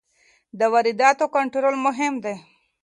د 0.59 0.61
وارداتو 0.73 1.25
کنټرول 1.35 1.75
مهم 1.85 2.13
دی. 2.23 2.35